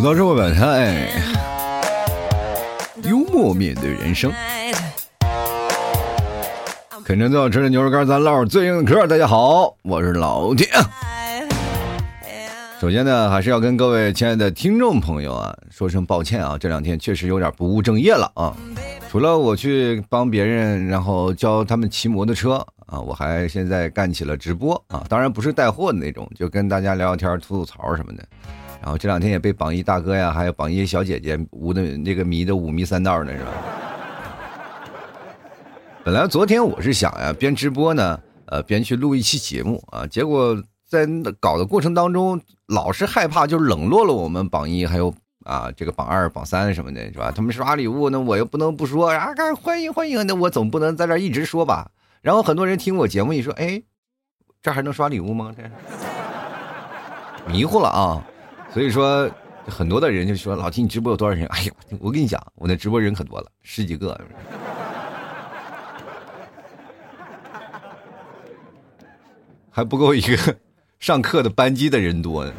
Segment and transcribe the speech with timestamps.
[0.00, 1.10] 说到这么晚哎，
[3.02, 4.32] 幽默面对人生。
[7.04, 9.08] 啃着最好吃的牛肉干，咱唠最硬的嗑。
[9.08, 10.68] 大家好，我是老铁。
[12.80, 18.56] 首先呢，还是要跟各位亲爱的听众朋友啊，说声抱歉啊，这两天确实有点不务正业了啊。
[19.10, 28.24] 除了我去帮别人，然后教他们骑摩托车啊，我还现在干起了直播啊，当然不是带货的那种，就跟大家聊聊天、吐吐槽什么的。
[28.80, 33.50] 然后这两天也被榜一大哥呀，还有榜一小姐姐捂的那个迷的五迷三道的是吧？
[36.04, 40.56] 本来昨天我是想呀，边直播呢，呃，边去录一期节目啊，结果
[40.88, 41.06] 在
[41.38, 45.12] 搞的过程当中，老是害怕就冷落了我们榜一，还有
[45.44, 47.30] 啊这个榜二、榜三什么的，是吧？
[47.30, 51.90] 他们刷礼物，那我又不能不说啊，欢迎欢迎，那我总不能在这一直说吧？
[52.22, 53.82] 然后很多人听我节目一说，哎，
[54.62, 55.52] 这还能刷礼物吗？
[55.54, 55.62] 这
[57.52, 58.24] 迷糊了啊！
[58.72, 59.30] 所以说，
[59.66, 61.46] 很多的人就说老提你直播有多少人？
[61.46, 64.18] 哎呀，我跟你讲，我那直播人可多了，十几个。
[69.70, 70.56] 还不够一个
[71.00, 72.52] 上课的班级的人多呢。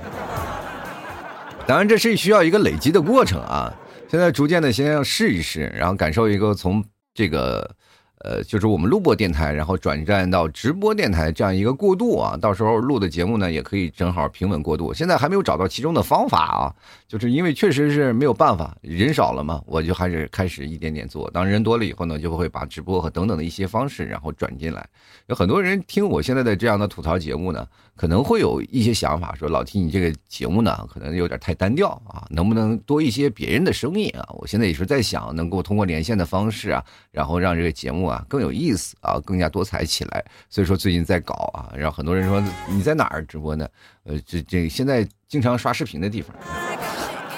[1.68, 3.74] 当然，这是需要一个累积的过程啊。
[4.08, 7.76] 现在逐渐的，先要试一试，然后感受一个从这个。
[8.20, 14.94] 呃，就是我们录播电台，然后转战到直播电台这样一个过渡啊，到时候录的节目呢，也可以正好平稳过渡。
[14.94, 16.76] 现在还没有找到其中的方法啊，
[17.08, 21.32] 就是因为确实是没有办法，人少了嘛，我就还是开始一点点做。
[21.32, 24.86] 当人多了以后呢，就会把直播和等等的一些方式，然后转进来。
[25.28, 27.66] 有很多人听我现在的这样的吐槽节目呢，
[28.00, 34.26] 可能会有一些想法，说老提你这个节目呢，可能有点太单调啊，能不能多一些别人的声音啊？
[34.30, 38.06] 我现在也是在想，能够通过连线的方式啊，然后让这个节目。
[38.06, 40.24] 啊，更有意思啊，更加多彩起来。
[40.50, 43.68] 所以说最近在搞啊，然后很多人说你在哪儿直播呢？
[44.06, 46.34] 呃，这这现在经常刷视频的地方。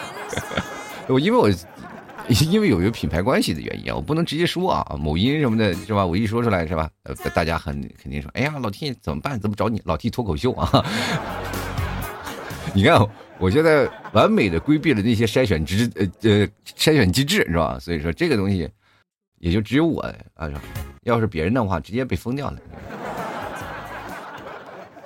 [1.10, 1.50] 我因为我
[2.50, 6.06] 因为有一个品牌关系的原因啊，我不能直接说啊，某音什么的，是吧？
[6.06, 6.90] 我一说出来是吧？
[7.04, 9.40] 呃，大家很肯定说，哎呀，老 T 怎么办？
[9.40, 9.82] 怎么找你？
[9.86, 10.86] 老 T 脱口秀啊？
[12.74, 13.00] 你看，
[13.38, 16.48] 我现在完美的规避了那些筛选机呃呃
[16.78, 17.78] 筛选机制，是吧？
[17.80, 18.70] 所以说这个东西。
[19.40, 20.00] 也就只有我
[20.36, 20.48] 啊，
[21.02, 22.60] 要是别人的话，直接被封掉了。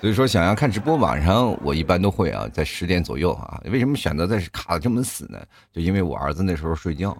[0.02, 3.60] 所以说，想要看直播，晚上我一般都会啊，在十点左右啊。
[3.66, 5.40] 为什么选择在卡的这么死呢？
[5.74, 7.18] 就因为我儿子那时候睡觉，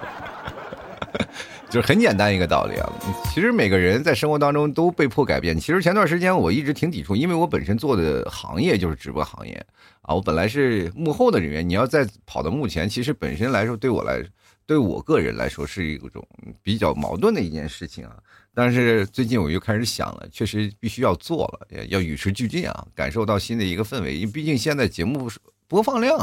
[1.68, 2.92] 就是很简单一个道理啊。
[3.32, 5.58] 其实每个人在生活当中都被迫改变。
[5.58, 9.54] 其实前段时间我一直挺抵触，因为我本身做的行业就是直播行业
[10.02, 10.14] 啊。
[10.14, 14.22] 我本来是幕后的人员，你要再跑到幕前，其实本身来说对我来。
[14.68, 16.26] 对我个人来说是一种
[16.60, 18.16] 比较矛盾的一件事情啊，
[18.58, 24.14] 但是最近我又开始想了，确实必须要做了，要与时俱进啊，感受到新的一个氛围。
[24.14, 25.30] 因为毕竟现在节目
[25.68, 26.16] 播放量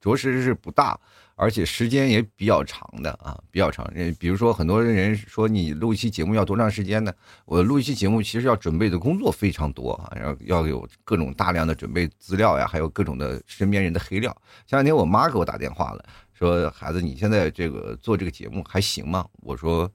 [0.00, 0.98] 着实是不大，
[1.34, 3.86] 而且时间也比较长的啊，比较长。
[4.18, 7.12] 比如说很多人说你录一期节目要多长时间呢？
[7.44, 14.34] 我录一期节目其实要准备的工作非常多啊，然后要有各种大量的准备资料呀，还有各种的身边人的黑料。
[14.66, 16.02] 前两天我妈给我打电话了。
[16.32, 19.26] 说孩子，你现在这个做这个节目还行吗？
[19.42, 19.90] 我说，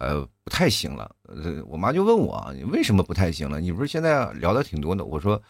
[0.00, 1.10] 呃，不太行了。
[1.28, 3.60] 呃，我妈就问我，你为什么不太行了？
[3.60, 5.04] 你不是现在聊的挺多的？
[5.04, 5.40] 我说，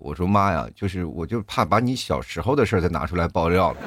[0.00, 3.78] 我说妈呀，就是我就怕把你小时候的事再拿出来爆料了。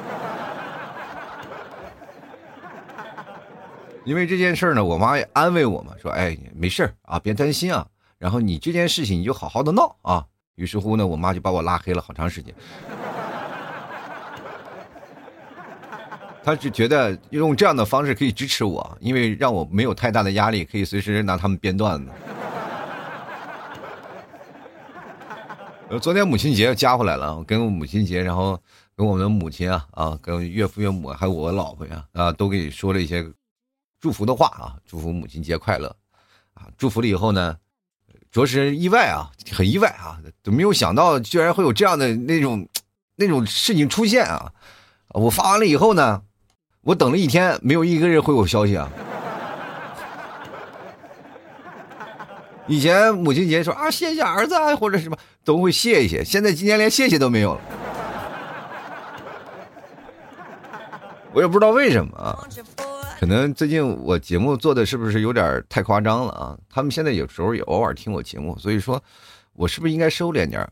[4.06, 7.86] 因为这件事呢，我妈也安慰我嘛，说，哎，没事啊，别担心啊。
[8.18, 10.24] 然后你这件事情你就好好的闹啊。
[10.54, 12.54] 于是乎呢，我妈就把我拉黑了好长时间。
[16.44, 22.12] 他是觉得用这样的方式可以支持我，因为让我没有太大的压力，可以随时拿他们编段子。
[25.88, 28.60] 呃，昨天母亲节加回来了，跟母亲节，然后
[28.94, 33.24] 跟我们母亲啊啊，跟岳父岳母还有我老婆呀啊，都给你说了一些
[33.98, 35.88] 祝福的话啊，祝福母亲节快乐
[36.52, 36.68] 啊！
[36.76, 37.56] 祝福了以后呢，
[38.30, 42.68] 着实意外啊，很意外啊，都没有想到居然会有这样的那种
[43.16, 44.52] 那种事情出现啊！
[45.08, 46.20] 我发完了以后呢。
[46.84, 48.90] 我等了一天，没有一个人回我消息啊！
[52.66, 57.60] 以前母亲节说啊，谢谢儿子啊，或者什么都会谢一谢，现在今天连谢谢都没有了。
[61.32, 62.38] 我也不知道为什么啊，
[63.18, 66.56] 可能最近我节目做的是不是有点太夸张了啊？
[66.68, 69.02] 他们现在有时候也偶尔听我节目，所以说，
[69.54, 70.68] 我是不是应该收敛点？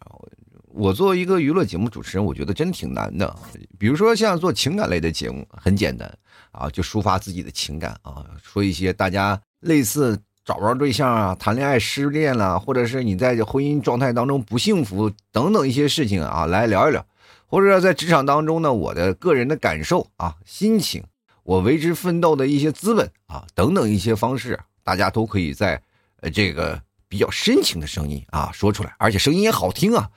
[0.74, 3.34] 我作为一个娱乐节目主持人，我觉得真挺难的。
[3.78, 6.10] 比如说像做情感类的节目，很简单
[6.50, 17.04] 啊，就抒发自己的情感啊，说一些大家类似找不着对象啊、谈恋爱失恋了，或者是你在婚姻状态当中不幸福等等一些事情啊，来聊一聊。
[17.46, 21.04] 或者在职场当中呢，我的个人的感受啊、心情，
[21.42, 25.80] 我为之奋斗的一些资本啊等等一些方式，大家都可以在
[26.20, 30.08] 呃这个比较深情的声音啊说出来，而且声音也好听啊。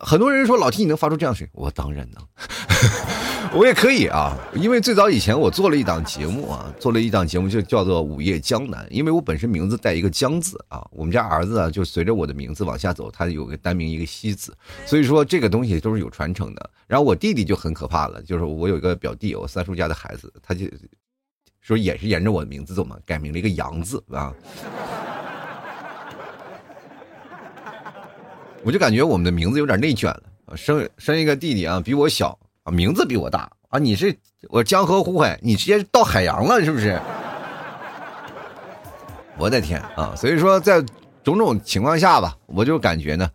[0.00, 2.22] 很多人说老 T 你能发出这样的声音，我当然能，
[3.58, 4.36] 我也可以啊。
[4.54, 16.70] 因为最早以前我做了一档节目啊，做了一档节目就叫做《午夜江南》，因为我本身名字带一个江字啊，我们家儿子啊就随着我的名字往下走，他有个单名一个西字，所以说这个东西都是有传承的。
[16.86, 20.66] 然后我弟弟就很可怕了，就是我有一个表弟，我三叔家的孩子，他就
[21.62, 24.30] 说也是沿着我的名字走嘛，改名了一个杨字啊。
[28.64, 34.16] 我就感觉我们的名字有点内卷了啊，生生一个弟弟啊，比我小啊，名字比我大啊，你是
[34.48, 36.98] 我江河湖海，你直接到海洋了是不是？
[39.36, 40.14] 我的天啊！
[40.16, 40.82] 所以说在
[41.22, 43.30] 种种情况下吧，我就感觉呢，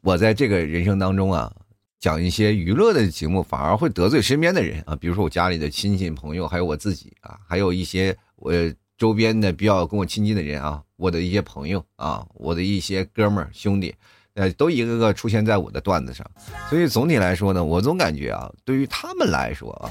[0.00, 1.52] 我在这个人生当中啊，
[2.00, 8.52] 讲一些娱乐的节目，反而会得罪身边的人啊，比如说我家里的亲戚朋友，还有我自己啊，还有一些我
[8.96, 13.94] 周边的比较跟我亲近的人啊，我的一些朋友啊，我的一些哥们儿兄弟。
[14.34, 16.28] 呃，都一个个出现在我的段子上，
[16.68, 19.90] 所以总体来说呢，我总感觉啊，对于他们来说啊，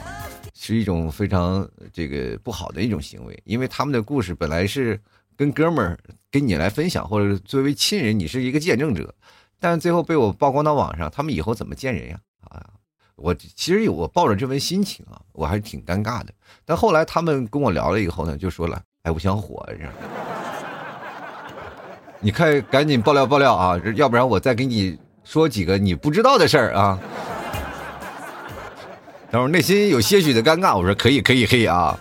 [0.53, 4.99] 是一种非常这个不好的一种行为，因为他们的故事本来是
[5.37, 5.97] 跟哥们儿
[6.29, 9.15] 跟你来分享，或者作为亲人，你是一个见证者，
[9.59, 12.19] 但最后被我曝光到网上，他们以后怎么见人呀？
[12.41, 12.65] 啊，
[13.15, 16.33] 我其实我抱着这份心情啊，我还是挺尴尬的。
[16.65, 19.93] 但后来他们跟我聊了以后呢，就说了，哎，我想火，这样。
[22.25, 23.77] 你看，赶紧爆料爆料啊！
[23.95, 26.97] 要不然我再给你说几个你不知道的事儿啊。
[29.29, 31.99] 然后内心有些许的尴尬，我说可以可以可以啊。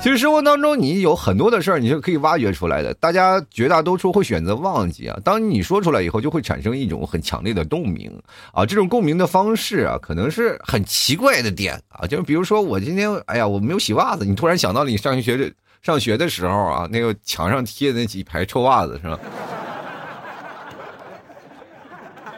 [0.00, 2.94] 其实生活当中你有很多的事儿，你是可以挖掘出来的。
[2.94, 5.18] 大家绝大多数会选择忘记啊。
[5.24, 8.08] 当你说出来以后，就会产生一种很强烈的共鸣
[8.52, 8.64] 啊。
[8.64, 12.06] 这种共鸣的方式啊，可能是很奇怪的点啊。
[12.06, 15.50] 就是比如说我今天，哎呀，我没有洗袜子，你突然想到了你上学的
[15.82, 19.18] 上学的时候啊，那个墙上贴的那几排臭袜子是吧？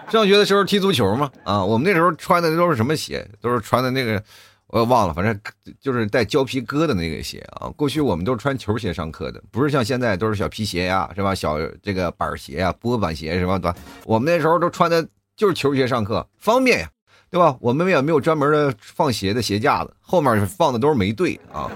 [0.11, 3.29] 上学的时候踢足球嘛，啊，我们那时候穿的都是什么鞋？
[3.41, 4.23] 都是穿的那个，
[4.69, 5.37] 我忘了，反正
[5.81, 7.69] 就是带胶皮疙的那个鞋啊。
[7.77, 11.35] 过去我们都是穿球鞋上课的，不是像现在都是小皮鞋呀，是吧？
[11.35, 13.75] 小这个板鞋呀，波板鞋什么的？
[14.05, 15.07] 我们那时候都穿的
[15.37, 16.89] 就是球鞋上课，方便呀，
[17.29, 17.57] 对吧？
[17.61, 21.69] 我们也没有专门的放鞋的鞋架子，后面放的都是煤堆啊，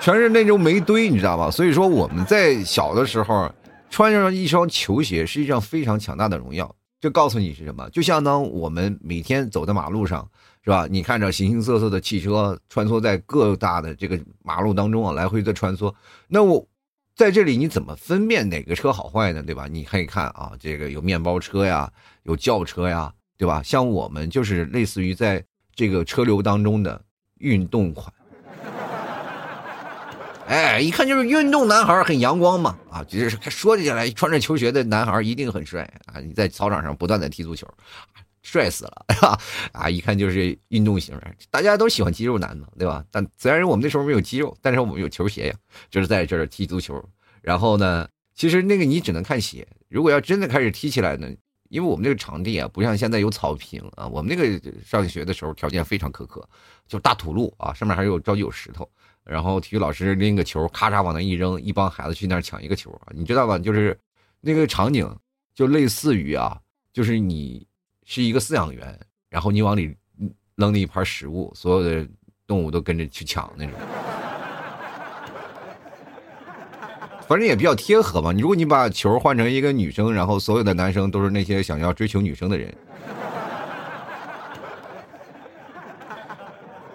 [0.00, 1.52] 全是那种煤堆，你知道吧？
[1.52, 3.48] 所以说我们在小的时候
[3.90, 6.74] 穿上一双球鞋是一项非常强大的荣耀。
[7.04, 10.26] 就告诉你是什么，就相当我们每天走在马路上，
[10.62, 10.86] 是吧？
[10.90, 15.94] 你看着形形色色的汽车穿梭在各大的这个马路当中啊，来回的穿梭。
[16.28, 16.66] 那我
[17.14, 19.42] 在这里你怎么分辨哪个车好坏呢？
[19.42, 19.68] 对吧？
[19.70, 21.92] 你可以看啊，这个有面包车呀，
[22.22, 23.62] 有轿车呀，对吧？
[23.62, 26.98] 像我们就是类似于在这个车流当中的
[27.36, 28.10] 运动款。
[30.46, 36.20] 哎，一看就是运动男孩，很阳光嘛，啊，就是说起来穿着球鞋的男孩一定很帅啊！
[36.20, 37.66] 你在操场上不断的踢足球，
[38.42, 39.06] 帅死了，
[39.72, 41.18] 啊，一看就是运动型，
[41.50, 43.02] 大家都喜欢肌肉男嘛，对吧？
[43.10, 45.54] 但虽然我们那时候没有肌肉，但是我们有球鞋呀，
[45.90, 47.02] 就是在这儿踢足球。
[47.40, 51.26] 然后呢，其实那个你只能看鞋，如果要真的开始踢起来呢，
[51.70, 56.46] 因为我们那个场地啊，不像现在有草坪啊，我们那个上学的时候条件非常苛刻，
[56.86, 58.86] 就大土路啊，上面还有着急有石头。
[59.24, 63.58] 然后体育老师拎个球，咔嚓往那一扔，一帮孩子去那儿抢一个球啊，你知道吧？
[63.58, 63.98] 就是
[64.40, 65.08] 那个场景，
[65.54, 66.58] 就类似于啊，
[66.92, 67.66] 就是你
[68.04, 68.98] 是一个饲养员，
[69.30, 69.96] 然后你往里
[70.56, 72.06] 扔了一盘食物，所有的
[72.46, 73.74] 动物都跟着去抢那种。
[77.26, 78.32] 反正也比较贴合嘛。
[78.32, 82.72] 你如果你把球换成一个女生，然后所有的男生都是那些想要追求女生的人。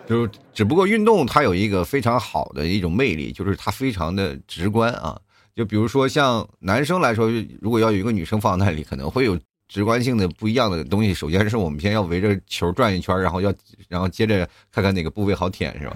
[0.10, 5.16] 就是只不过运动它有一个非常好的一种魅力，就是它非常的直观啊。
[5.56, 7.30] 就比如说像男生来说，
[7.62, 9.38] 如果要有一个女生放在那里，可能会有
[9.68, 11.14] 直观性的不一样的东西。
[11.14, 13.54] 首先是我们先要围着球转一圈，然后要，
[13.88, 15.96] 然后接着看看哪个部位好舔，是吧？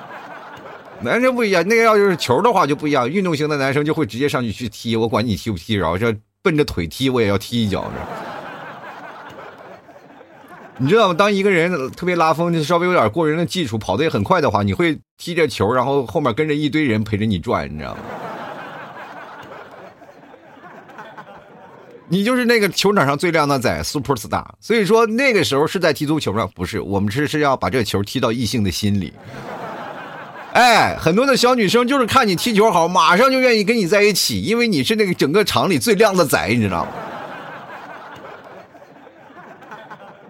[1.00, 3.08] 男生不一样，那个要就是球的话就不一样。
[3.08, 8.35] 运动型的男生就会直接上去去踢，我管你踢不踢，然后这奔着腿踢，我也要踢一脚，是吧？
[10.78, 11.14] 你知道吗？
[11.14, 18.00] 当一个人特别拉风，就稍微有点过人的技术，跑得也很快的话，你会踢着球，然后后面跟着一堆人陪着你转，你知道吗？
[22.08, 24.44] 你就是那个球场上最靓的仔，super star。
[24.60, 26.48] 所以说那个时候是在踢足球吗？
[26.54, 29.12] 不是，我们是是要把这个球踢到异性的心里。
[30.52, 36.90] 哎，很多的小女生就是看你踢球好，马上就愿意跟你在一起，因为你是那个整个场里最靓的仔，你知道吗？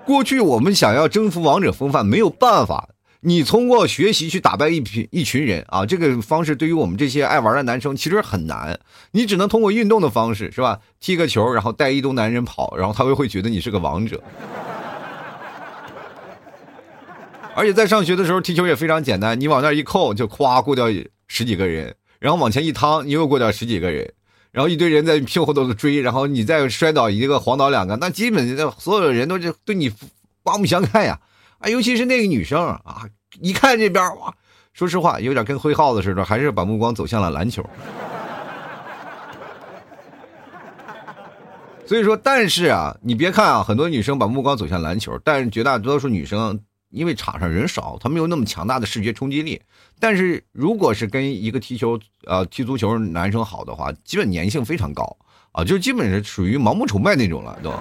[0.07, 2.91] 过去我们想要征服王者风范，没有办法。
[3.23, 8.79] 你通过学习去打败一群一群人啊，这个方式对于我们这些爱玩的男生其实很难。
[9.11, 10.79] 你只能通过运动的方式，是吧？
[11.01, 14.23] 踢个球，然后带一堆男人跑，然后他们会觉得你是个王者。
[17.57, 20.87] 而且在上学的时候踢球也非常简单，你往那一扣就咵过掉
[21.27, 24.13] 十几个人，然后往前一趟你又过掉十几个人，
[24.57, 29.93] 然后一堆人在屁股后头追，然后你再摔倒一个晃倒两个，那基本所有的人都是对你
[30.43, 31.21] 刮目相看呀。
[31.59, 33.03] 啊，尤其是那个女生啊，
[33.43, 34.35] 一看这边哇，
[34.73, 37.63] 说实话有点跟挥耗子似的，还是把目光走向了篮球。
[41.85, 46.59] 所以说，但是啊，你别看啊，很多女生把目光走向篮球，但是绝大多数女生。
[46.91, 49.61] 因为场上人少，他没有那么强大的视觉冲击力。
[49.99, 55.17] 但是如果是跟一个踢球、呃踢足球男生好的话，基本粘性非常高
[55.53, 57.73] 啊，就基本是属于盲目崇拜那种了，都，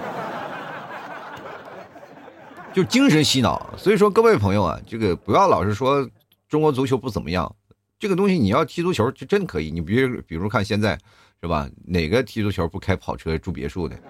[2.74, 3.74] 就精神洗脑。
[3.78, 6.10] 所以说，各位朋友啊，这个不要老是说
[6.48, 7.54] 中国足球不怎么样，
[8.00, 9.72] 这个东西你要踢足球就真可以。
[9.72, 10.98] 你比如比如看现在
[11.42, 13.96] 是吧，哪个踢足球不开跑车住别墅的？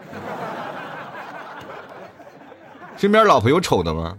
[2.98, 4.18] 身边老婆有丑的吗？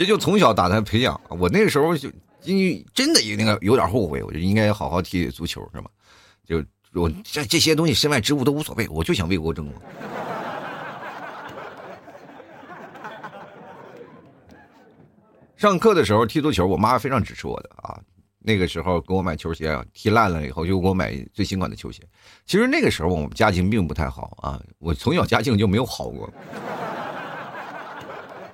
[0.00, 2.10] 这就从小打他培养，我那个时候就
[2.44, 5.90] 因为真的有那个有点后悔，我就应该好好踢足球，是吧？
[6.46, 6.64] 就
[6.94, 9.78] 我这这些东西身外之物都无所谓，我就想为国争光。
[15.58, 18.00] 上课的时候踢足球，我妈非常支持我的啊。
[18.38, 22.02] 那个时候给我买球鞋啊，踢烂了以后就给我买最新款的球鞋。
[22.46, 26.32] 其实那个时候我们家境并不太好啊，我从小家境就没有好过。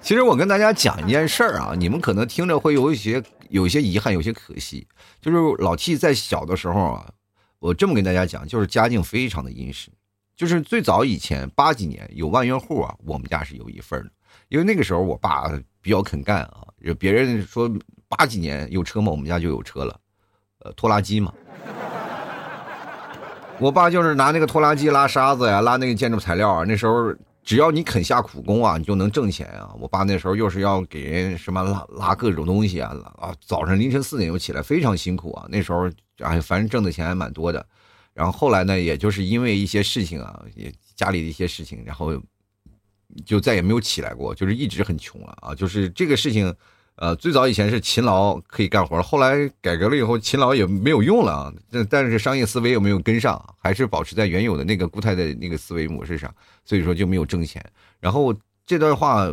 [0.06, 4.86] 其实我跟大家讲一件事儿啊，你们可能听着会有一些有一些遗憾，有些可惜。
[5.20, 7.10] 就是老七在小的时候啊，
[7.58, 9.90] 我这么跟大家讲，就是家境非常的殷实。
[10.36, 14.10] 就是最早以前八几年有万元户啊，我们家是有一份的。
[14.48, 15.50] 因为那个时候我爸
[15.82, 17.68] 比较肯干啊，就别人说
[18.08, 19.10] 八几年有车吗？
[19.10, 20.00] 我们家就有车了，
[20.60, 21.34] 呃，拖拉机嘛。
[23.58, 27.12] 我爸就是拿那个拖拉机拉沙子呀，拉那个建筑材料啊，那时候。
[27.46, 29.72] 只要你肯下苦功啊，你就能挣钱啊！
[29.78, 35.46] 我爸那时候又是要给人什么拉拉各种东西啊，啊，早上凌晨四点就起来，非常辛苦啊。
[35.48, 35.88] 那时候
[36.18, 37.64] 哎，反正挣的钱还蛮多的。
[38.12, 42.20] 然后后来呢，也就是因为一些事情啊，也家里的一些事情，然后
[43.24, 45.54] 就再也没有起来过，就是一直很穷了啊。
[45.54, 46.52] 就是这个事情。
[46.96, 51.52] 呃，最早以前是勤劳可以干活，后来改革了以后，勤劳也没有用了啊。
[51.70, 56.34] 但但是商业思维又没有跟上，还是保持在原有的那个固态的那个思维模式上，
[56.64, 57.62] 所以说就没有挣钱。
[58.00, 58.34] 然后
[58.64, 59.28] 这段话，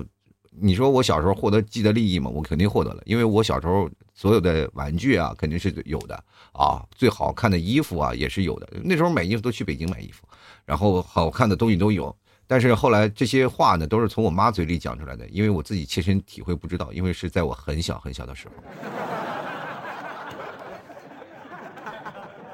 [0.59, 2.29] 你说我小时候获得既得利益吗？
[2.29, 8.67] 我肯定获得了，因为我小时候所有的玩具啊，肯定是有的啊，最好看的衣服啊也是有的。
[8.83, 10.27] 那时候买衣服都去北京买衣服，
[10.65, 12.13] 然后好看的东西都有。
[12.53, 18.53] 但是后来这些话呢，都是从我妈嘴里讲出来的，因为我自己切身体会不知道，因为是在我很小很小的时候，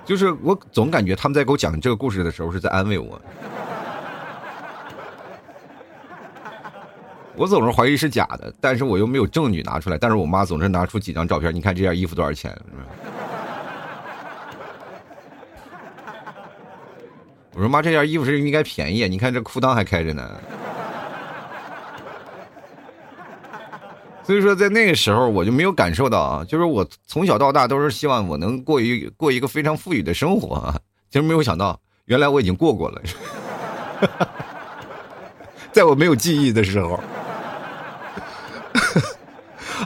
[0.06, 3.22] 就是我总感觉他们在给我讲这个故事的时候是在安慰我，
[7.36, 12.58] 我总是怀疑是假的，但是我又没有证据拿出来，但是我妈总是拿出几张照片，你看这件衣服多少钱？
[17.60, 20.32] 我说妈，这件衣服是应该便宜，你看这裤裆还开着呢。
[24.24, 30.74] 所以说，在那个时候我就没有感受到啊，就是我从小到大都是希望我能过一过一个非常富裕的生活啊，
[31.12, 33.02] 其实没有想到，原来我已经过过了，
[35.74, 36.98] 在我没有记忆的时候。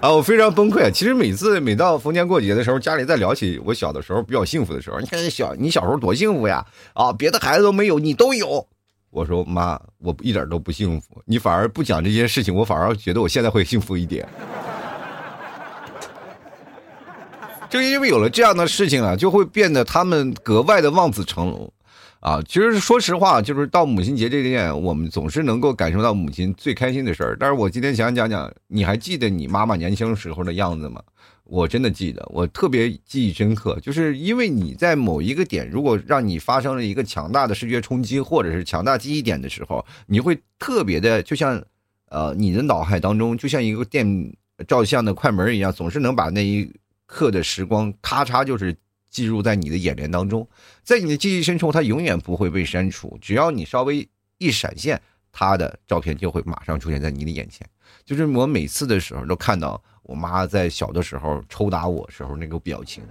[0.04, 0.92] 啊， 我非常崩溃。
[0.92, 6.66] 其实每次每到逢年过节的时候，家里在聊起我小的时候比较幸福的时候，你看小你小时候多幸福呀！
[6.94, 8.68] 啊，别的孩子都没有，你都有。
[9.12, 11.22] 我说妈，我一点都不幸福。
[11.26, 14.28] 你反而不讲这些事情，我反而觉得我现在会幸福一点。
[17.70, 21.72] 就因为有了这样的事情啊，就会变得他们格外的望子成龙。
[22.24, 27.36] 啊，其实说实话，就是到母亲节这天，我们总是能够感受到母亲最开心的事儿。
[27.38, 31.04] 但是我今天想讲讲，你还记得你妈妈年轻时候的样子吗？
[31.44, 41.62] 我真的记得，我特别记忆深刻，就是因为你在某一个点，如果让你发生了一个强大的视觉冲击，或者是强大记忆点的时候，你会特别的，就像，
[42.10, 44.34] 呃，你的脑海当中就像一个电
[44.66, 46.72] 照相的快门一样，总是能把那一
[47.06, 48.74] 刻的时光咔嚓就是。
[49.14, 50.46] 记录在你的眼帘当中，
[50.84, 53.16] 在你的记忆深处，它永远不会被删除。
[53.22, 54.06] 只要你稍微
[54.40, 55.00] 一闪现，
[55.32, 57.66] 他的照片就会马上出现在你的眼前。
[58.04, 63.04] 就是我每次的时候都看到我妈在小的时候抽打我时候那个表情。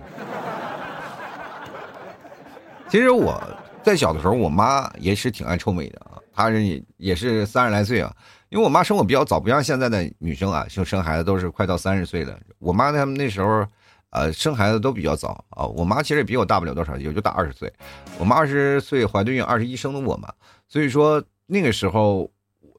[2.88, 3.40] 其实我
[3.82, 6.18] 在小的时候，我妈也是挺爱臭美的啊。
[6.34, 8.14] 她是也是三十来岁啊。
[8.48, 12.38] 因为我妈生我比较早，不像现在的女生啊，生生孩子都是快到三十岁了。
[12.58, 13.64] 我妈他们那时候，
[14.12, 15.66] 呃，生孩子都比较早啊。
[15.66, 17.72] 我妈其实也比我大不了多少，也就大二十岁。
[18.18, 20.28] 我妈二十岁怀的孕，二十一生的我嘛。
[20.68, 22.30] 所以说那个时候，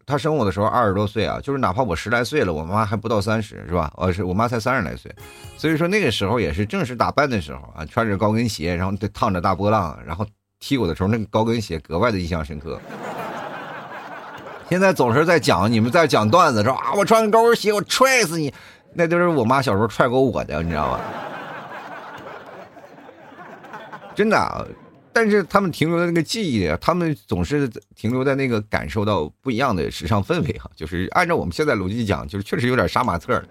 [0.05, 3.91] 她生我的时候二十多岁啊，就是哪怕我十来岁了，我妈还不到三十，是吧？
[3.97, 5.13] 呃，是我妈才三十来岁。
[5.57, 10.25] 所以说那个时候也是正式打扮的时候啊，穿着高跟鞋，然后烫着大波浪，然后
[10.59, 12.79] 踢我的时候，那个高跟鞋格外的印象深刻。
[14.69, 18.51] 现在总是在讲你们在讲段子，说啊，我穿高跟鞋，我踹死你，
[18.93, 20.99] 那都是我妈小时候踹过我的，你知道吗？
[24.15, 24.67] 真的，
[25.11, 33.41] 但是他们停留在那个记忆里，他们总是停留在那个感受到不一样的时尚氛围哈，就是按照我们现在逻辑讲，就是确实有点杀马特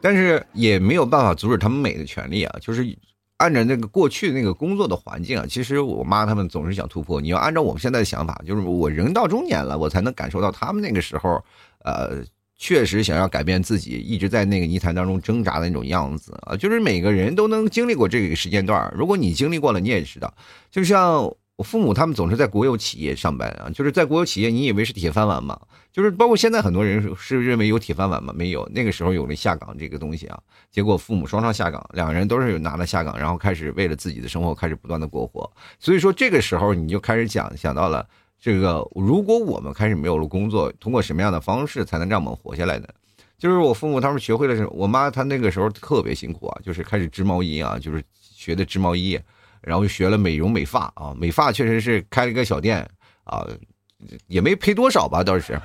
[0.00, 2.96] 但是也没有办法阻止他们美的权利啊，就是。
[3.38, 7.20] 按照那个过去那个工作的环境啊，其实我妈他们总是想突破。
[7.20, 11.44] 你要按照我们现在的想法，就是我人到中年了，我才能感受到他们那个时候，
[11.80, 12.22] 呃，
[12.64, 16.56] 确实想要改变自己，一直在那个泥潭当中挣扎的那种样子啊。
[16.56, 20.32] 就是每个人都能经历过这个时间段，如果你经历过了，你也知道，
[20.70, 21.30] 就像。
[21.56, 25.56] 我父母他们总是在国有企业上班啊，就是在国有企业，你以为是铁饭碗吗？
[25.92, 28.34] 就是包括现在很多人是认为有铁饭碗吗？
[28.36, 30.36] 没有，那个时候有了下岗这个东西啊，
[30.72, 35.48] 结果父母双双下岗，两个人都是拿了下岗，然后开始为了自己的生活开始不断的过活。
[35.78, 38.04] 所以说这个时候你就开始讲想到了
[38.44, 42.86] 这个，如果我们开始没有了工作，通过什么样的方式才能让我们活下来呢？
[43.38, 49.18] 就是我父母他们学会了是，我妈她那个时候特别辛苦啊，就是开始织毛衣啊，就是学的织毛衣。
[49.62, 52.86] 然后学了美容美发啊，美发确实是开了一个小店
[53.24, 53.48] 啊，
[54.26, 55.58] 也没赔多少吧，倒是，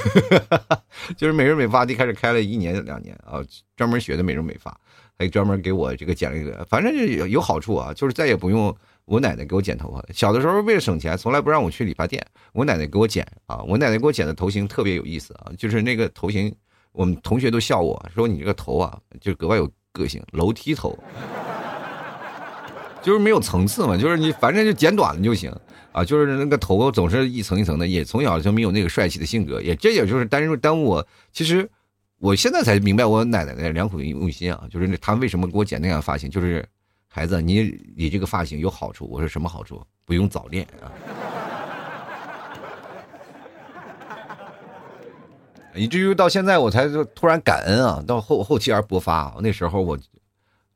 [1.16, 3.40] 就是美容美发，一开始开了一年两年啊，
[3.78, 4.78] 专门学的美容美发，
[5.18, 8.76] 还专门给我这个剪了一个，反正就有有好处啊，就是再也不用
[9.08, 10.04] 我奶奶给我剪头发。
[10.12, 16.54] 小的时候为了省钱，从来不让我去理发店，我奶奶给我剪啊，我奶奶给我剪的头型特别有意思啊，就是那个头型，
[16.92, 20.98] 我们同学都笑我说你这个头啊，就格外有个性，楼梯头。
[23.00, 25.50] 就是没有层次嘛，就是你反正就剪短了就行
[25.92, 31.06] 啊，就是那个头总是一层一层的，也从小就没有那个帅气的性格，也这也就是耽误耽误我。
[31.32, 31.66] 其实
[32.18, 36.68] 我现在才明白我奶奶的良苦用心啊，就是她为什么给我剪那样发型，就是
[37.08, 39.08] 孩子，你你这个发型有好处。
[39.10, 39.82] 我说什么好处？
[40.04, 40.92] 不用早恋啊。
[45.74, 49.98] 以至于到现在我才突然感恩啊，到后后期而勃发，那时候我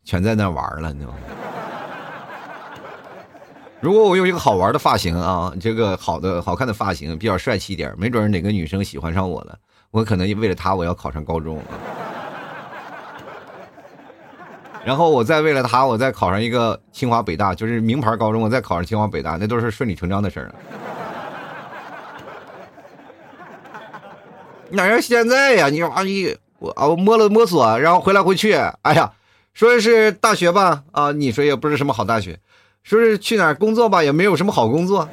[0.04, 1.18] 全在那玩了，你知道吗？
[3.80, 9.58] 如果我有一个好玩的发型啊，这个好的好看的发型，比较帅气一点，没准哪个女生喜欢上我了，
[9.90, 11.60] 我可能为了她我要考上高中，
[14.84, 20.54] 然后我再为了他我再考上一个清华北大，就是名牌高中，我再考上清华北大，那都是顺理成章的事儿。
[24.70, 25.68] 哪像现在呀？
[25.68, 29.12] 你说阿姨我啊，我摸了摸索，然后回来回去，哎呀，
[29.54, 32.38] 说是大学吧，啊，你说也不是什么好大学。
[32.82, 35.08] 说是去哪儿工作吧，也没有什么好工作。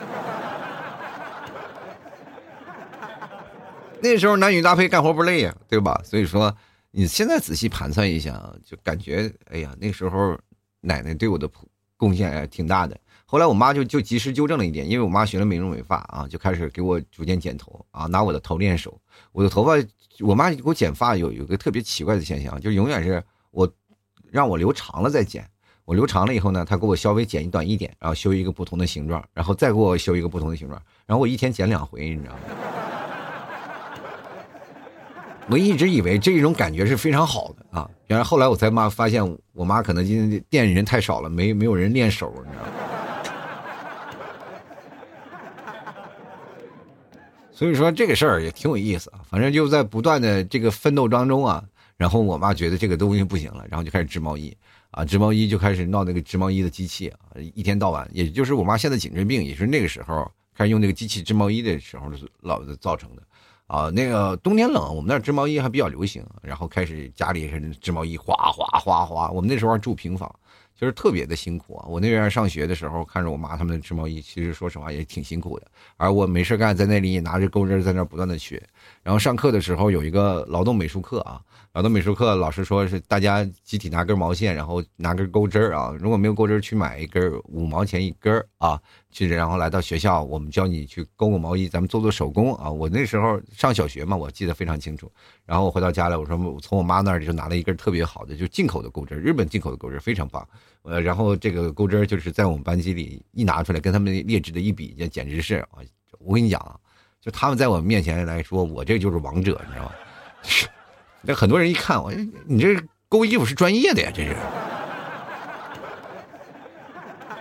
[4.01, 5.99] 那时候男女搭配干活不累呀，对吧？
[6.03, 6.55] 所以说，
[6.91, 10.37] 你现在仔细盘算一下啊，就感觉，哎呀，那时候
[10.81, 11.49] 奶奶对我的
[11.95, 12.99] 贡献还挺大的。
[13.25, 18.99] 后来我妈就就及时纠正了一点，因为我妈学了美容美发啊，就开始给我逐渐剪头啊，拿我的头练手。
[19.31, 19.73] 我的头发，
[20.21, 23.71] 我妈给我剪发有有个特别奇怪的现象，就永远是我
[24.31, 25.47] 让我留长了再剪。
[25.85, 32.39] 我留长了以后呢，她给我稍微剪短一点，然后修一个不同的形状，然后再给我修一个不同的形状，然后我一天剪两回，你知道吗？
[35.49, 42.71] 我一直以为这种感觉是非常好的啊，然后后来我才妈发现，我妈可能今天店里人太少了，没没有人练手，你知道吗？
[47.51, 51.63] 所以说这个事儿也挺有意思啊，反正就在不断的这个奋斗当中啊，
[51.97, 54.55] 然后我妈觉得这个东西不行了，然后就开始织毛衣。
[54.91, 57.19] 啊，织毛衣就开始闹那个织毛衣的机器啊，
[57.53, 63.21] 一天到晚，也就是我妈现在颈椎病，也是那个时候开始用那个机器织毛衣的时候老造成的。
[63.69, 69.29] 啊，那个冬天冷，我们那织毛衣还比较流行，然后开始家里是织毛衣，哗哗哗哗。
[69.29, 70.27] 我们那时候住平房，
[70.75, 71.85] 就是特别的辛苦啊。
[71.87, 75.67] 我那边上学的时候，看着我妈他们织毛衣，其实说实话也挺辛苦的。
[75.97, 78.59] 而我没事干，在那里拿着钩针在那不断的学。
[79.03, 81.41] 然后上课的时候有一个劳动美术课啊。
[81.73, 85.95] 劳动美术课老师说是大家集体拿根毛线，然后拿根钩针啊。
[85.99, 88.81] 如果没有钩针，去买一根五毛钱一根啊。
[89.11, 92.69] 去，然后来到学校，我们教你去钩个毛衣，咱们做做手工啊。
[92.69, 95.11] 我那时候上小学嘛，我记得非常清楚。
[95.45, 100.45] 然后我回到家里，我说我从我妈那儿就拿了一根特别好的，就进口的钩针，日本进口的钩针非常棒。
[100.81, 105.79] 呃，然后这个钩针就是在我们班级里一拿出来，跟他们劣质的一比，简直是啊！
[106.19, 106.75] 我跟你讲啊，
[107.21, 109.91] 就他们在我面前来说，我这就是王者，你知道吗？
[111.21, 112.11] 那很多人一看我，
[112.45, 114.35] 你这钩衣服是专业的呀，这是。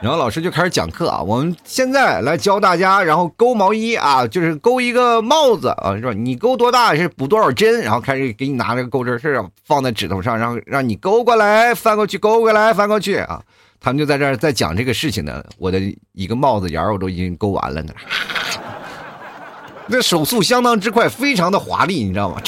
[0.00, 6.12] 然后老师就开始讲课啊，我们现在来教大家，然后钩毛衣啊，就是钩一个帽子啊，是吧？
[6.12, 13.42] 你钩多大是补多少针，然后开始给你拿这个钩针是放在指头上，然后让你勾过来翻过去，勾过来翻过去啊。
[13.80, 15.80] 他们就在这儿在讲这个事情呢，我的
[16.12, 17.92] 一个帽子沿我都已经勾完了呢，
[19.88, 22.40] 那手速相当之快，非常的华丽，你知道吗？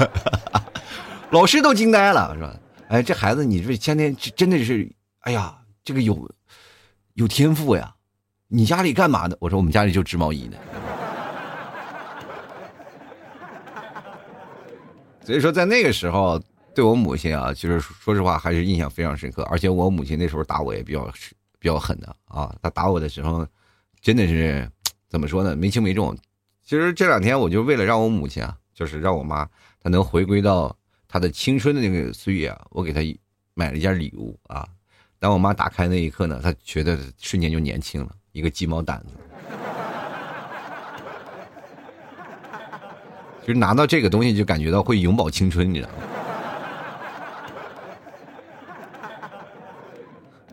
[1.30, 2.54] 老师都惊呆了，是吧？
[2.88, 5.56] 哎，这孩子你这天天真的是，哎呀。
[5.86, 6.28] 这个有
[7.14, 7.94] 有天赋呀！
[8.48, 9.36] 你家里干嘛的？
[9.38, 10.56] 我说我们家里就织毛衣的。
[15.22, 16.42] 所以说，在那个时候，
[16.74, 19.44] 对我母亲啊，其实说实话还是印象非常深刻。
[19.44, 21.08] 而且我母亲那时候打我也比较
[21.60, 23.46] 比较狠的啊，她打我的时候
[24.00, 24.68] 真的是
[25.08, 25.54] 怎么说呢？
[25.54, 26.16] 没轻没重。
[26.62, 29.48] 其实这两天我就为了让我母亲啊，就是让我妈
[29.80, 33.00] 她能回归到她的青春的那个岁月啊，我给她
[33.54, 34.66] 买了一件礼物啊。
[35.18, 39.06] 当我妈打开那一刻呢，她觉得瞬间就年轻了，一个鸡毛掸子。
[43.40, 45.94] 其实拿到这个东西就感觉到会永葆青春，你知道吗？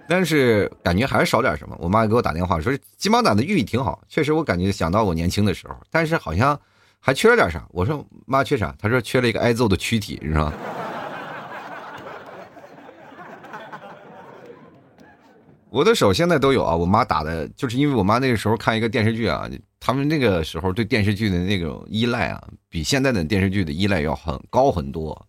[0.07, 1.75] 但是感觉还是少点什么。
[1.79, 6.59] 我妈给我打电话说，鸡毛掸子寓意挺好，确实我感觉想到我年轻的时候，但是好像
[6.99, 7.65] 还缺了点啥。
[7.69, 8.75] 我说妈缺啥？
[8.77, 10.53] 她说缺了一个挨揍的躯体，是吧？
[15.69, 25.27] 我的手现在都有啊，我妈打的，就是因为我妈那个时候看一个电视剧啊，他们那个时候对电视剧的那种依赖啊，比现在的电视剧的依赖要很高很多。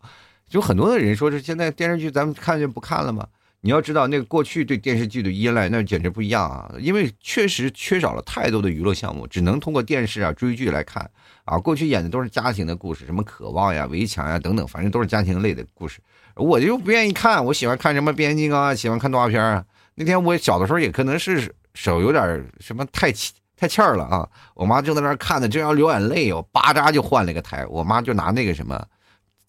[0.49, 3.27] 就很多的人说是现在电视剧咱们看就不看了吗？
[3.65, 11.11] 你要知道那个过去对电视剧的依赖那简直不一样啊，因为确实缺少了太多的娱乐项目，只能通过电视啊追剧来看
[11.47, 11.59] 啊。
[11.59, 15.99] 过去演的都是家庭的故事，什么渴望呀、围墙呀等等，反正都是家庭类的故事。
[16.37, 19.65] 我就不愿意看，我喜欢看什么变形金刚啊，喜欢看动画片啊。
[19.95, 23.11] 那天我小的时候也可能是手有点什么太
[23.57, 24.29] 太欠了啊！
[24.55, 27.65] 我妈正在那 看呢，正要流眼泪哦，叭扎就换了一个台。
[27.67, 28.85] 我妈就拿那个什么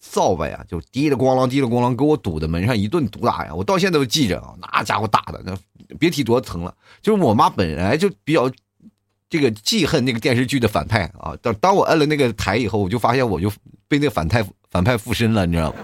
[0.08, 3.52] 扫把呀，就滴了咣啷滴了咣啷给我堵在门上一顿毒打呀！
[3.54, 5.54] 我到现在都记着啊，那家伙打的那
[5.98, 6.74] 别提多疼了。
[7.02, 8.50] 就是我妈本来就比较
[9.28, 13.50] 这个记恨那个电视剧的反派啊，当当我摁了那个台以后，我就发现我就
[13.88, 15.76] 被那个反派反派附身了，你知道吗？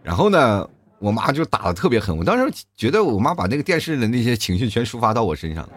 [0.02, 2.16] 然后呢，我妈就打的特别狠。
[2.16, 5.68] 我当时觉得我妈把那个电视的那些情绪全抒发到我身上。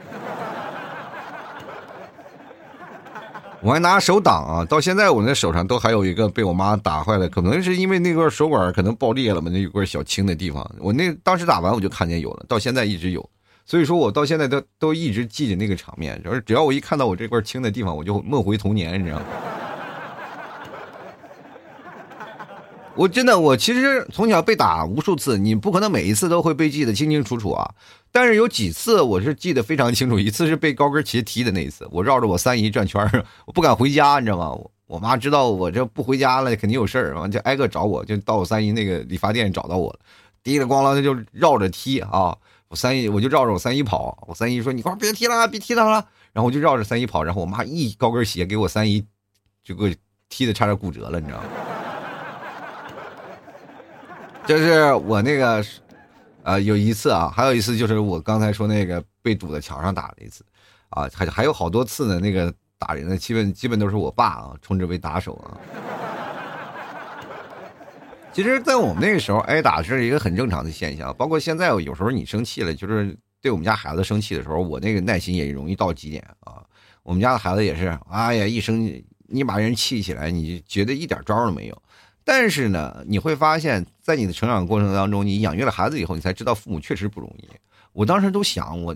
[3.66, 10.70] 我还拿手挡啊，到现在我那手上都还有一个被我妈打坏了，可能是因为那块手管可能爆裂了嘛，那有块小青的地方。
[10.80, 13.28] 我那当时打完我就看见有了，到现在一直有。
[13.66, 19.26] 所以说我到现在都都一直记着那个场面，就是只要我一看到我这块青的地方，我就梦回童年，你知道吗？
[22.96, 27.74] 我真的，我其实从小被打无数次，你不可能每一次都会被记得清清楚楚啊。
[28.12, 33.02] 但是有几次我是记得非常清楚，一次是被高跟鞋踢的那一次，我绕着我三姨转圈
[33.46, 34.64] 我不敢回家，你知道吗？
[34.86, 40.00] 我妈知道我这不回家了，肯定有事儿，完就挨个找我，就到我三姨那个理发店找到我了，
[40.44, 42.38] 滴里咣啷的就绕着踢啊。
[42.68, 46.06] 我三姨我就绕着我三姨跑，我三姨说你快别踢了，别踢他了。
[46.32, 49.04] 然后我就绕着三姨跑，然后我妈一高跟鞋给我三姨
[49.64, 49.92] 就给我
[50.30, 51.46] 踢的差点骨折了，你知道吗？
[54.46, 55.64] 就是我那个，
[56.44, 60.44] 呃，有一次啊，还有一次就是我刚才说那个被堵在墙上打了一次，
[60.90, 62.20] 啊，还还有好多次呢。
[62.20, 65.58] 那个打人的基本基本都是我爸啊，称之为打手啊。
[68.34, 71.16] 其实，在我们那个时候，挨打是一个很正常的现象。
[71.16, 76.64] 包括现在，有时候你生气了，就是对我们家孩子生气的时候，我那个耐心也容易到极点啊。
[77.04, 81.83] 我们家的孩子也是，哎呀，一生你把人气起来，你觉得一点招都没有。
[82.26, 87.50] 但是呢，你会发现在你的成长过程当中，你养育了孩子以后，你才知道父母确实不容易。
[87.92, 88.96] 我当时都想，我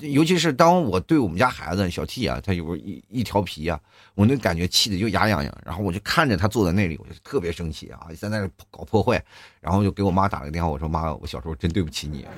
[0.00, 3.78] 尤其是当我对我们家孩子小 T 啊，他有时候一一调皮啊，
[4.16, 5.58] 我那感觉气的就牙痒痒。
[5.64, 9.24] 然后我就看着他坐在那里，我就特别生气啊，在那搞破坏。
[9.60, 12.26] 然后就给我妈打了个电话，我说妈，我小时候真对不起你。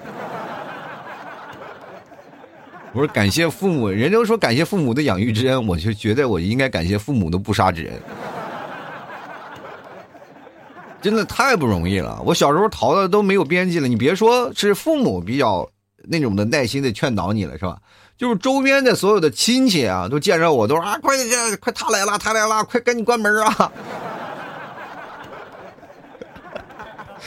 [2.92, 8.00] 我说感谢父母，人都说感谢父母的养育之恩，我就觉得我应该感谢父母的不杀之恩。
[11.00, 13.86] 真的太不容易了，我小时候逃的都没有边际了。
[13.86, 15.68] 你别说是父母比较
[16.04, 17.78] 那种的耐心的劝导你了，是吧？
[18.16, 23.72] 就是周边的所有的亲戚啊，都见着我都说啊，快点，快他来了，他来了，快赶紧关门啊！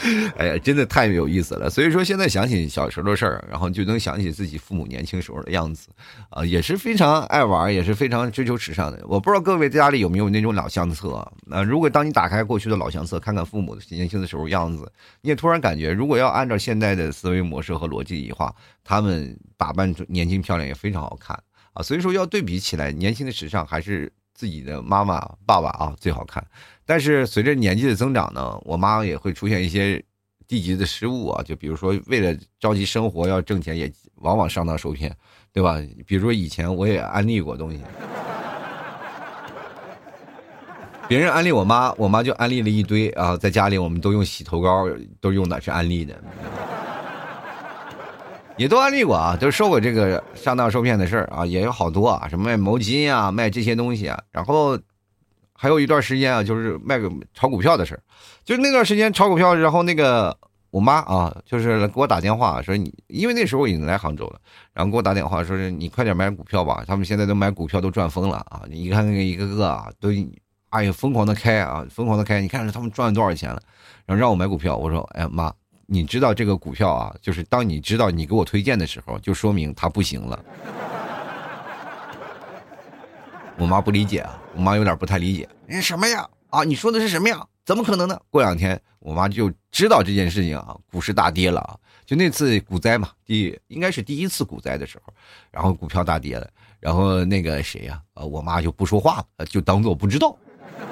[0.36, 1.70] 哎呀，真的太有意思了。
[1.70, 5.88] 所以说，现在想起小时候的事儿，然后就能想起自己父母年轻时候的样子，
[6.30, 9.00] 啊，也是非常爱玩，也是非常追求时尚的。
[9.06, 11.12] 我不知道各位家里有没有那种老相册
[11.48, 11.62] 啊？
[11.62, 21.38] 如果当你打开过去的老相册，看看父母年轻的时候样子，你也突然感觉，如果要按照现在的思维模式和逻辑的话，他们打扮年轻漂亮也非常好看
[21.72, 21.82] 啊。
[21.82, 26.44] 所以说，要对比起来，年轻的时尚还是自己的妈妈爸爸啊最好看。
[26.92, 30.04] 但是随着年纪的增长呢，我妈也会出现一些
[30.46, 35.10] 低级的失误啊，就比如说为了着急生活要挣钱，也往往上当受骗，
[35.54, 35.80] 对吧？
[36.06, 37.80] 比如说以前我也安利过东西，
[41.08, 44.86] 别人安利我妈，我妈就安利了一堆啊，在家里我们都用洗头膏，
[45.18, 46.14] 都用的是安利的，
[48.58, 54.78] 也都安利过啊，都说过这个上当受骗的事儿啊，也有好多啊，什么卖毛巾啊，卖这些东西啊，然后。
[55.62, 58.02] 还有一段时间啊，就是卖个炒股票的事儿，
[58.44, 60.36] 就那段时间炒股票，然后那个
[60.70, 64.40] 我妈啊，就是给我打电话说你，因为那时候我已经来杭州了，
[64.72, 68.62] 然后给我打电话说是你快点买股票吧，他们现在都买股票都赚疯了啊！
[68.68, 70.08] 你看那个一个个啊，都
[70.70, 73.62] 哎呀疯狂的开啊，疯狂的开，你看他们赚了多少钱了，
[74.04, 75.52] 然后让我买股票，我说哎呀妈，
[75.86, 80.44] 你知道这个股票啊，就是当你知道你给我推荐的时候，就说明它不行了。
[83.56, 85.48] 我妈不理解啊，我妈有点不太理解。
[85.66, 86.28] 你什么呀？
[86.50, 87.44] 啊，你说的是什么呀？
[87.64, 88.20] 怎么可能呢？
[88.28, 95.12] 过两天我妈就知道这件事情啊，股市大跌了啊，就那次股灾嘛，第应该是第一次股灾的时候，
[95.50, 96.48] 然后股票大跌了，
[96.80, 100.36] 然后那个谁呀，呃，我妈就不说话了，就当做不知道。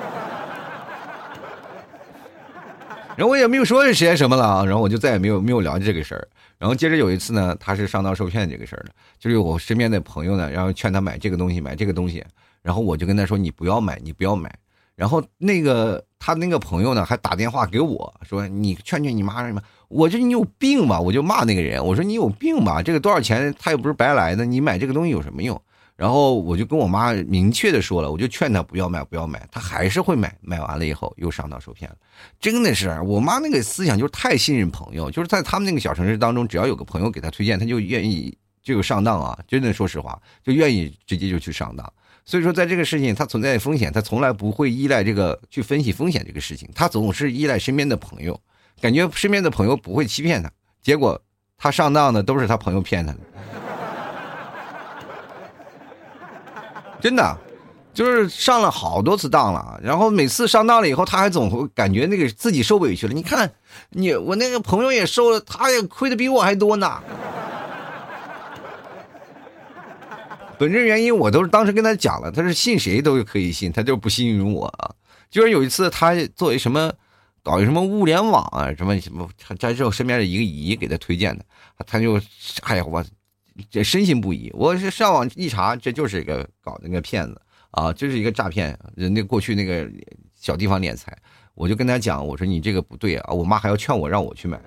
[3.16, 6.28] 然后我也没有说是谁什么了啊，然后我就再也没有没有聊这个事儿。
[6.60, 12.22] 然后接着有一次呢，他是上当受骗这个事儿的，就是我身边的朋友呢，然后劝他买这个东西，买这个东西。
[12.60, 14.54] 然后我就跟他说：“你不要买，你不要买。”
[14.94, 22.82] 然后那个他那个朋友呢，还打电话给我说：“你劝劝你妈什么？”我说：“你有病吧？”我就骂那个人，我说：“你有病吧？
[22.82, 23.54] 这个多少钱？
[23.58, 25.58] 他又不是白来的，你买这个东西有什么用？”
[26.00, 29.46] 然后我就跟我妈明确的说了，我就劝她不要买，不要买。
[29.52, 31.96] 她还是会买，买完了以后又上当受骗了。
[32.40, 39.38] 真的是我妈那个思想就是太信任朋友，就是在他们那个小城市当中，只要有个朋友给她推荐，她就愿意就上当啊！
[39.46, 41.92] 真的说实话，就愿意直接就去上当。
[42.24, 48.40] 所以说，在这个事情它存在风险，她从来不会依赖这个去分析风险这个事情，她总是依赖身边的朋友，
[48.80, 51.20] 感觉身边的朋友不会欺骗她，结果
[51.58, 53.18] 她上当的都是她朋友骗她的，
[57.00, 57.38] 真的，
[57.92, 63.12] 就是上了好多次当了，然后每次上当了以后，他还总会感觉那个自己受委屈了。
[63.12, 63.50] 你看，
[63.90, 67.02] 你我那个朋友也受了，他也亏的比我还多呢。
[70.58, 74.70] 本质原因我都是当时跟他讲了，他是信谁都可以信，他就不信任我。
[75.30, 76.92] 就是有一次他作为什么
[77.42, 79.26] 搞什么物联网啊，什么什么，
[79.58, 81.44] 他是我身边的一个姨给他推荐的，
[81.86, 82.20] 他就
[82.64, 83.02] 哎呀我
[83.70, 84.50] 这深信不疑。
[84.54, 89.88] 我是上网一查，这就是一个搞那个骗子啊，这是一个诈骗，人家过去那个
[90.34, 91.16] 小地方敛财。
[91.54, 94.58] 我就跟他讲，我说你这个不对啊，我妈还要劝我让我去买。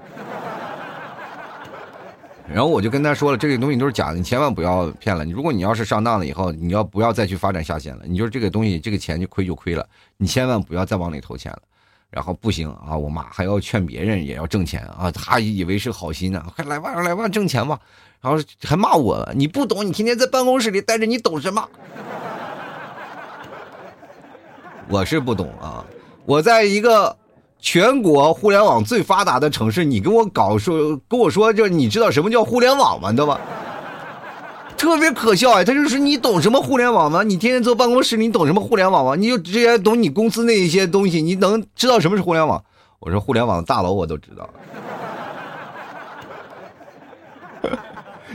[2.46, 5.24] 然后我就跟他说了，这个东西都是假的，你千万不要骗了。
[5.24, 8.04] 你如果你要是上当了以后，你要不要再去发展下线了？
[8.06, 11.62] 你就这个东西，这个钱就亏就亏了，你千万不要再往里投钱了。
[12.10, 17.80] 然后不行啊，我妈还要劝别人也要挣钱啊，他以为是好心呢，快来吧来吧挣钱吧。
[18.24, 21.68] 然后还骂我，你不懂，你天天在办公室里待着，你懂什么？
[24.88, 25.86] 我是不懂啊，
[26.26, 27.16] 我在一个。
[27.66, 33.14] 全国互联网最发达的城市，你跟我搞说跟我说，就你知道什么叫互联网吗？
[33.14, 33.40] 对吧？
[34.76, 35.64] 特别可笑啊！
[35.64, 37.24] 他就是你懂什么互联网吗？
[37.24, 39.16] 你天天坐办公室，你懂什么互联网吗？
[39.16, 42.62] 你就直接懂你公司那一些东西，你能知道什么是互联网？
[43.00, 44.50] 我说互联网大佬我都知道。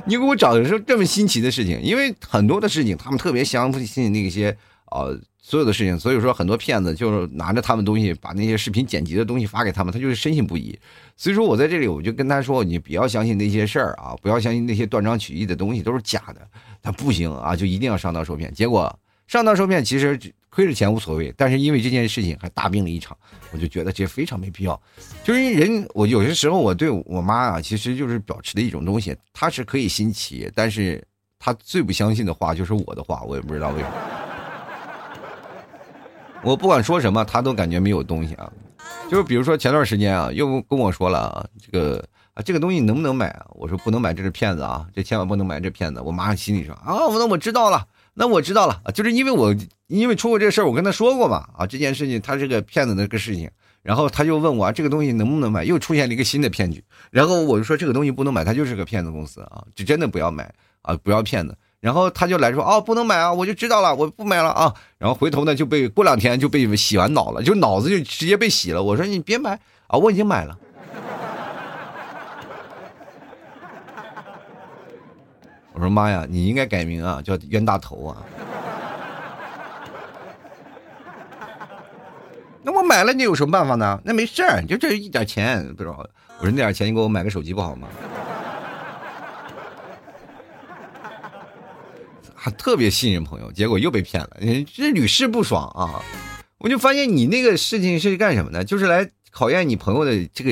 [0.09, 5.07] 你给我找的是这么新奇的事情，因为很多的事情他们特别相信那些啊。
[5.41, 10.79] 所有的事情，所以说很多骗子就是拿着他们东西，把那些视频剪辑的东西发给他们，他就是深信不疑。
[11.17, 16.47] 所以说我在这里，我就跟他说，你不要相信那些事儿啊，不要相信那些断章取义的东西，都是假的。
[16.83, 18.53] 他不行啊，就一定要上当受骗。
[18.53, 18.95] 结果
[19.27, 23.17] 上当受骗，其实亏了钱无所谓，但是因为这件事情还大病了一场，
[23.53, 24.81] 我就觉得这非常没必要。
[25.23, 31.07] 就是人，我有些时候我对我妈啊，其实就是保持的一种东西，她是可以新奇，但是
[31.39, 33.95] 她最不相信的话就是我的话，我也不知道为什么。
[36.43, 38.51] 我不管说什么，他都感觉没有东西啊。
[39.11, 43.45] 就是比如说前段时间啊，又跟我说了啊，这个啊，这个东西能不能买啊？
[43.51, 46.01] 我说不能买，这是骗子啊，这千万不能买，这骗子。
[46.01, 47.85] 我妈心里说啊，那我知道了，
[48.21, 49.55] 那我知道了，就是因为我
[49.87, 53.49] 因为出过这事儿，我跟他说过嘛，啊，这件事情他是个骗子的个事情，
[53.81, 60.53] 然后他就问我这个东西能不能买，又出现了一个新的骗局，然后我就说这个东西不能买，他就是个骗子公司啊，就真的不要买
[60.83, 61.57] 啊，不要骗子。
[61.79, 64.75] 然后他就来说哦，不能买啊，我就知道了，我不买了啊。
[64.99, 68.83] 然后回头呢就被过两天就被洗完脑了，就脑子就直接被洗了。
[68.83, 69.53] 我说你别买
[69.87, 70.59] 啊，我已经买了。
[75.79, 78.21] 我说妈呀，你应该改名啊，叫冤大头啊。
[82.65, 84.01] 那我买了，你有什么办法呢？
[84.05, 86.05] 那没事儿，就这一点钱，不知道。
[86.41, 87.87] 我说那点钱你给我买个手机不好吗？
[92.35, 94.31] 还特别信任朋友，结果又被骗了，
[94.75, 96.03] 这屡试不爽啊！
[96.59, 98.65] 我就发现你那个事情是干什么的？
[98.65, 100.51] 就是来考验你朋友的这个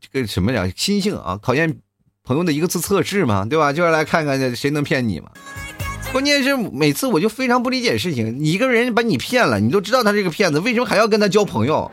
[0.00, 1.78] 这个什么呀心性啊，考验。
[2.26, 3.70] 朋友的一个次测试嘛，对吧？
[3.70, 5.28] 就是来看看谁能骗你嘛。
[6.10, 11.90] 关键是每次我就非常不理解事情，你一个人把你骗了，你都知道他是个骗子，为什么还要跟他交朋友？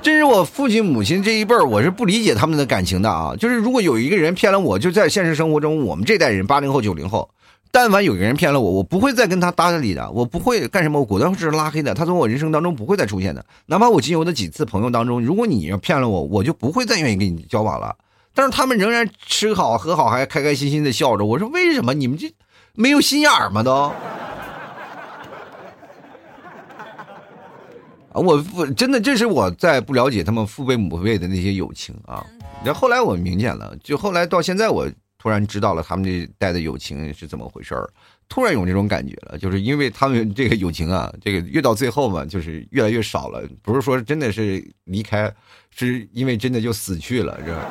[0.00, 3.34] 这是我父亲母亲这一辈儿，我是不理解他们的感情的啊。
[3.36, 7.28] 就是如果有一个人骗了我，就在现实生活中，我们这代人八零后九零后，
[7.72, 11.92] 但凡有一个人骗了我，我不会再跟他搭理的，我不会干什么，我果断是拉黑的。
[11.92, 13.44] 他从我人生当中不会再出现的。
[13.66, 17.96] 哪怕我仅有的几次朋友当中，如果你要骗了我，我就不会再愿意跟你交往了。
[18.32, 21.24] 但是他们仍然吃好喝好，还开开心心的笑着。
[21.24, 22.32] 我说：“为什么你们这
[22.74, 23.62] 没有心眼儿吗？
[23.62, 23.72] 都
[28.12, 28.14] 啊！
[28.14, 32.24] 我真的这是我在不了解他们父辈母辈的那些友情啊。
[32.64, 34.88] 然后来我明显了，就后来到现在，我
[35.18, 37.88] 突然知道了他们这代的友情是怎么回事儿。
[38.28, 43.42] 突然有这种感觉了，就是因为他们这个友情啊，这个越到最后嘛，就是越来越少了。
[43.62, 45.32] 不是说真的是离开，
[45.74, 47.66] 是因为真的就死去了，是吧？”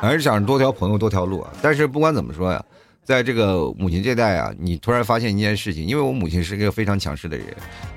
[0.02, 1.52] 还是想多条朋友多条路啊！
[1.60, 2.64] 但是不管怎么说呀，
[3.04, 7.46] 在这个母亲这代啊，你突然发现一件事情，因为我母亲是一个非常强势的人，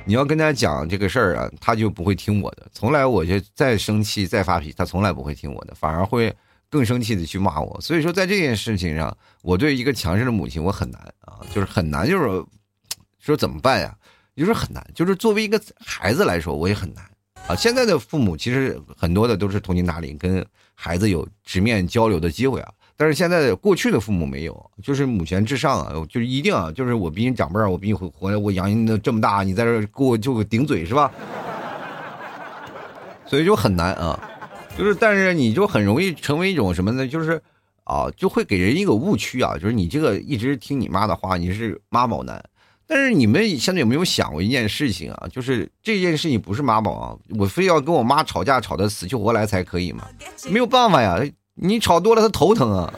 [0.05, 2.67] 你要跟她讲这个事儿啊，她就不会听我的。
[2.73, 6.33] 从来我就再生气再发脾气，她从来不会听我的，反而会
[6.69, 7.79] 更生气的去骂我。
[7.79, 12.43] 所以说，在这件事情上，我对一个强势的母亲我很难啊，就是很难，就是
[13.19, 13.95] 说怎么办呀？
[14.35, 17.05] 就是很难，就是作为一个孩子来说，我也很难
[17.47, 17.55] 啊。
[17.55, 20.45] 现在的父母其实很多的都是通情达理，跟。
[20.75, 31.11] 孩子有直面交流的机会啊，但是现在过去的父母没有，就是母权至上啊，就是一定啊，就是我比你长辈儿，我比你活活，我养你这么大，你在这给我就顶嘴是吧？
[33.27, 34.19] 所以就很难啊，
[34.75, 37.07] 就是但是你就很容易成为一种什么呢？
[37.07, 37.39] 就是
[37.83, 42.43] 啊，就会给人一个误区啊，就是你这个一直听你妈的话，你是妈宝男。
[42.85, 45.27] 但是你们现在有没有想过一件事情啊？
[45.31, 50.05] 就是这件事情不是妈宝啊，我非要跟我妈吵架吵得死去活来才可以吗？
[50.49, 51.17] 没有办法呀，
[51.55, 52.93] 你吵多了她头疼啊。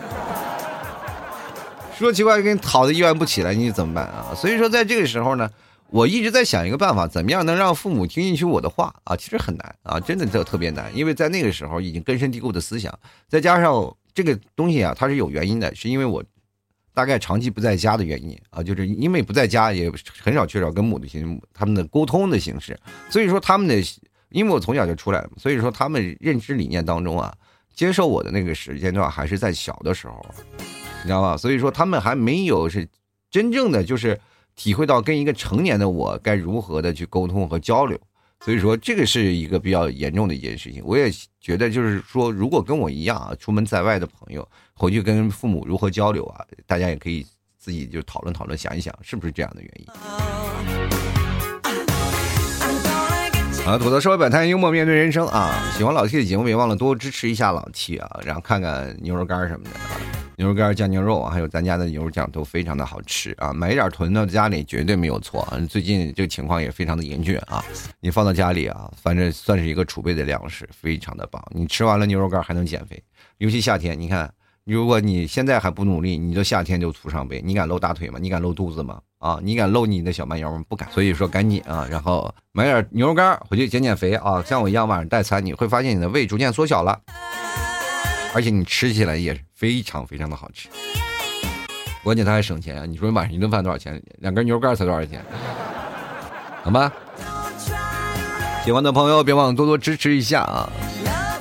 [1.98, 4.34] 说奇怪，跟讨的医院不起来，你怎么办啊？
[4.36, 5.50] 所以说，在这个时候呢，
[5.92, 9.16] 我一直在想一个办法，怎么样能让父母听进去我的话啊？
[9.16, 12.92] 其实很难啊，真的特特别难，因为在那个时候已经根深蒂固的思想，
[13.30, 16.24] 再加上这个东西啊，它是有原因的，是因为我。
[16.96, 22.80] 大概长期不在家的原因啊，就是因为不在家，也很少缺少跟母亲他们的沟通的形式。
[23.10, 23.76] 所以说他们的，
[24.30, 27.36] 因为我从小就出来了，所以说他们认知理念当中啊，
[27.74, 30.26] 接受我的那个时间段还是在小的时候，
[30.58, 31.36] 你知道吧？
[31.36, 32.88] 所以说他们还没有是
[33.30, 34.18] 真正的就是
[34.56, 38.00] 体会到跟一个成年的我该如何的去沟通和交流。
[38.40, 40.82] 所以说这个是一个比较严重的一件事情。
[40.86, 44.48] 我也觉得就是说，如果跟我一样啊，出门在外的朋友。
[44.78, 46.46] 回去跟父母如何交流啊？
[46.68, 47.26] 大家也可以
[47.58, 49.88] 自己就讨论讨论，想一想是不是这样的原因。
[53.66, 55.72] 啊，土豆稍微摆摊，幽默面对人生啊！
[55.76, 58.20] 喜欢老 T 的节目，别忘了多支持一下老 T 啊！
[58.24, 59.98] 然后看看牛肉干什么的，啊
[60.36, 63.54] 牛肉干酱牛肉，还有咱家的牛肉酱都非常的好吃啊！
[63.54, 65.48] 买一点囤到家里绝对没有错。
[65.70, 67.64] 最近这个情况也非常的严峻啊！
[68.02, 71.42] 你放到家里啊，反正算是一个储备的粮食，非常的棒。
[71.50, 73.02] 你吃完了牛肉干还能减肥，
[73.38, 74.30] 尤其夏天，你看。
[74.66, 77.40] 如果你现在还不努力，你这夏天就徒伤悲。
[77.46, 78.18] 你敢露大腿吗？
[78.20, 79.00] 你敢露肚子吗？
[79.20, 80.64] 啊，你敢露你的小蛮腰吗？
[80.68, 80.92] 不敢。
[80.92, 84.42] 所以说赶紧啊，然后买点牛肉干回去减减肥啊。
[84.42, 87.00] 像我一样晚上代餐，你会发现你的胃逐渐缩小了，
[88.34, 90.68] 而且你吃起来也非常非常的好吃。
[92.04, 92.88] 关键它还省钱啊！
[92.88, 94.02] 你说晚上一顿饭多少钱？
[94.18, 95.24] 两根牛肉干才多少钱？
[96.64, 96.92] 好吧。
[98.64, 100.68] 喜欢的朋友别忘了多多支持一下啊。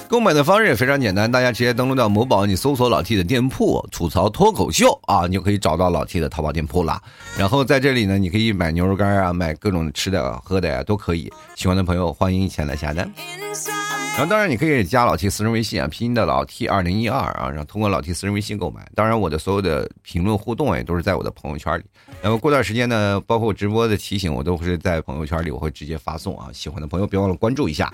[0.07, 7.03] 购买的方式也非常简单，大家直接登录到某宝，你搜索老 T 的店铺“吐槽脱口秀”啊，你就可以找到老 T 的淘宝店铺了。
[7.37, 11.33] 然后在这里呢，你可以买牛肉干啊，买各种吃的喝的呀，都可以。
[11.57, 13.11] 喜欢的朋友欢迎前来下单。
[14.17, 18.87] 然后当然你可以加老 T 私人微信啊，拼音的老 T 二零一二啊，然后通过老 T 私人微信购买。
[18.95, 21.83] 当然我的所有的评论互动也都是在我的朋友圈里。
[22.23, 26.51] 然后过段时间呢，包括直播的提醒，我都是在朋友圈里，我会直接发送啊。
[26.53, 27.93] 喜欢的朋友别忘了关注一下。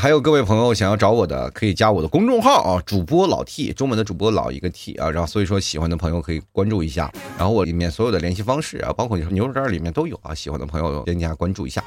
[0.00, 5.10] 还有各位朋友想要找我的，可以加我的公众号啊，主播老 T，中文的主播老一个 T 啊。
[5.10, 7.12] 然后所以说喜欢的朋友可以关注一下。
[7.36, 10.34] 然后我里面所有的联系方式啊，包括你说牛肉干里面都有啊。
[10.34, 11.84] 喜欢的朋友添加关注一下。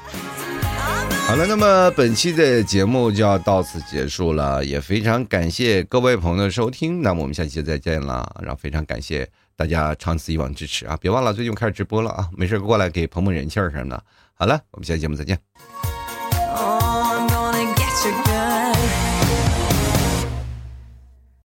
[1.26, 7.02] 好了，那么本期的节目就要到此结束了，也非常感谢各位朋友的收听。
[7.02, 10.96] 那么我们下期再见了，然后非常感谢大家长此以往支持啊！
[11.00, 14.00] 别忘了最近开始直播了啊，没事过来给捧捧人气儿什么的。
[14.34, 15.36] 好了，我们下期节目再见。
[18.04, 19.13] sugar